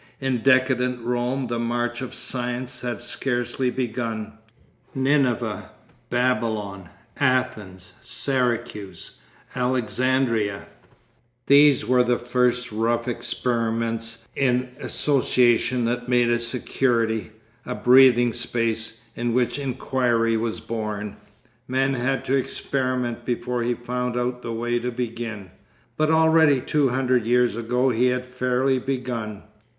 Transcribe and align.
In 0.19 0.39
decadent 0.41 1.05
Rome 1.05 1.45
the 1.45 1.59
march 1.59 2.01
of 2.01 2.15
science 2.15 2.81
had 2.81 3.03
scarcely 3.03 3.69
begun.... 3.69 4.33
Nineveh, 4.95 5.69
Babylon, 6.09 6.89
Athens, 7.19 7.93
Syracuse, 8.01 9.19
Alexandria, 9.55 10.65
these 11.45 11.85
were 11.87 12.03
the 12.03 12.17
first 12.17 12.71
rough 12.71 13.07
experiments 13.07 14.27
in 14.35 14.69
association 14.79 15.85
that 15.85 16.09
made 16.09 16.31
a 16.31 16.39
security, 16.39 17.29
a 17.63 17.75
breathing 17.75 18.33
space, 18.33 19.01
in 19.15 19.35
which 19.35 19.59
inquiry 19.59 20.35
was 20.35 20.59
born. 20.59 21.17
Man 21.67 21.93
had 21.93 22.25
to 22.25 22.35
experiment 22.35 23.23
before 23.23 23.61
he 23.61 23.75
found 23.75 24.17
out 24.17 24.41
the 24.41 24.51
way 24.51 24.79
to 24.79 24.89
begin. 24.89 25.51
But 25.95 26.09
already 26.09 26.59
two 26.59 26.89
hundred 26.89 27.23
years 27.27 27.55
ago 27.55 27.91
he 27.91 28.07
had 28.07 28.25
fairly 28.25 28.79
begun.... 28.79 29.43